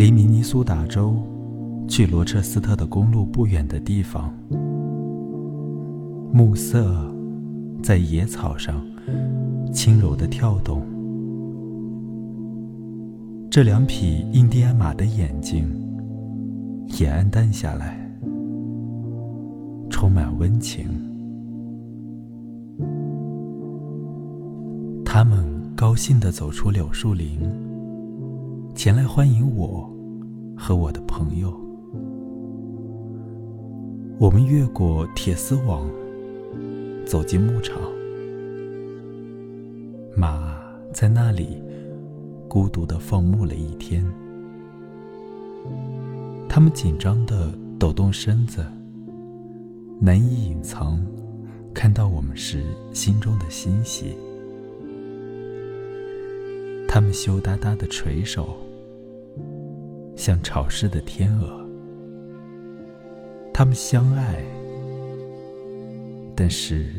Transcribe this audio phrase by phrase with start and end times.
[0.00, 1.14] 离明尼苏达州
[1.86, 4.32] 去罗彻斯特的公路不远的地方，
[6.32, 7.14] 暮色
[7.82, 8.82] 在野草上
[9.74, 10.80] 轻柔的跳动。
[13.50, 15.68] 这两匹印第安马的眼睛
[16.98, 18.10] 也暗淡下来，
[19.90, 20.86] 充满温情。
[25.04, 25.44] 他们
[25.76, 27.38] 高兴地走出柳树林，
[28.74, 29.90] 前来欢迎我
[30.62, 31.58] 和我的朋友。
[34.18, 35.90] 我们越过铁丝网，
[37.06, 37.80] 走进牧场，
[40.14, 40.54] 马
[40.92, 41.56] 在那里。
[42.46, 44.04] 孤独的放牧了一天，
[46.48, 47.48] 他们紧张的
[47.78, 48.66] 抖动身子，
[50.00, 51.00] 难以隐藏
[51.72, 54.16] 看到我们时心中的欣喜。
[56.88, 58.56] 他们羞答答的垂首，
[60.20, 61.66] 像潮湿的天鹅。
[63.54, 64.44] 他们相爱，
[66.36, 66.94] 但是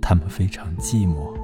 [0.00, 1.36] 他们非常寂寞。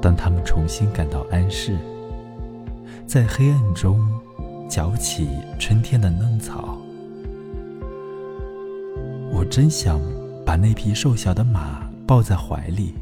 [0.00, 1.76] 当他们重新感到安适，
[3.04, 4.00] 在黑暗中
[4.68, 5.26] 嚼起
[5.58, 6.78] 春天的嫩草，
[9.32, 10.00] 我真想
[10.46, 12.94] 把那匹瘦小的马抱在怀里，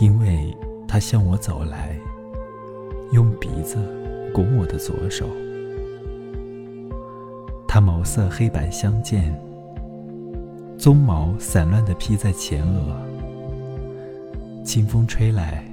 [0.00, 0.56] 因为
[0.88, 1.94] 它向我走来，
[3.12, 3.76] 用鼻子
[4.34, 5.26] 拱我的左手。
[7.68, 9.34] 它毛色黑白相间，
[10.78, 12.96] 鬃毛散乱地披在前额。
[14.64, 15.64] 清风吹来，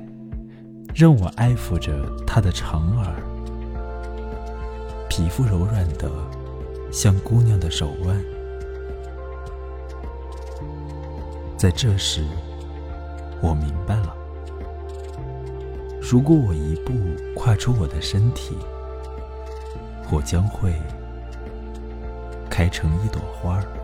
[0.96, 3.14] 让我爱抚着它的长耳，
[5.10, 6.10] 皮肤柔软的
[6.92, 8.18] 像姑娘的手腕。
[11.56, 12.24] 在这时，
[13.42, 13.99] 我明白：
[16.12, 16.92] 如果我一步
[17.36, 18.58] 跨出我的身体，
[20.12, 20.74] 我将会
[22.50, 23.79] 开成一朵花儿。